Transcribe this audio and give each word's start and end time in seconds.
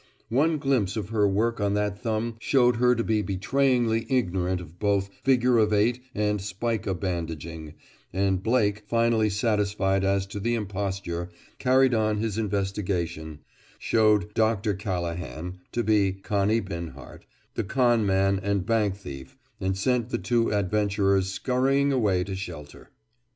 One 0.29 0.57
glimpse 0.57 0.97
of 0.97 1.09
her 1.09 1.27
work 1.27 1.61
on 1.61 1.75
that 1.75 2.01
thumb 2.01 2.37
showed 2.39 2.77
her 2.77 2.95
to 2.95 3.03
be 3.03 3.21
betrayingly 3.21 4.07
ignorant 4.09 4.59
of 4.59 4.79
both 4.79 5.11
figure 5.23 5.59
of 5.59 5.71
eight 5.71 6.01
and 6.15 6.41
spica 6.41 6.95
bandaging, 6.95 7.75
and 8.11 8.41
Blake, 8.41 8.81
finally 8.87 9.29
satisfied 9.29 10.03
as 10.03 10.25
to 10.25 10.39
the 10.39 10.55
imposture, 10.55 11.29
carried 11.59 11.93
on 11.93 12.17
his 12.17 12.39
investigation, 12.39 13.41
showed 13.77 14.33
"Doctor 14.33 14.73
Callahan" 14.73 15.59
to 15.71 15.83
be 15.83 16.13
Connie 16.13 16.61
Binhart, 16.61 17.27
the 17.53 17.63
con 17.63 18.03
man 18.03 18.39
and 18.41 18.65
bank 18.65 18.95
thief, 18.97 19.37
and 19.59 19.77
sent 19.77 20.09
the 20.09 20.17
two 20.17 20.51
adventurers 20.51 21.31
scurrying 21.31 21.91
away 21.93 22.23
to 22.23 22.33
shelter. 22.33 22.89